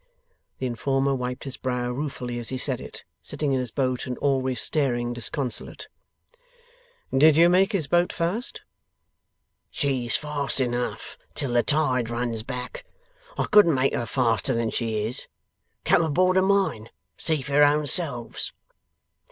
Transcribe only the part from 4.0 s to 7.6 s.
and always staring disconsolate. 'Did you